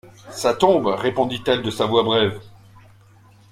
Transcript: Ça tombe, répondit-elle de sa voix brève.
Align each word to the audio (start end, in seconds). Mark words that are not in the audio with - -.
Ça 0.31 0.55
tombe, 0.55 0.87
répondit-elle 0.87 1.61
de 1.61 1.69
sa 1.69 1.85
voix 1.85 2.01
brève. 2.01 2.41